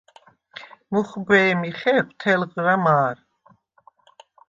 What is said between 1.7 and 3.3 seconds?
ხეხვ თელღრა მა̄რ.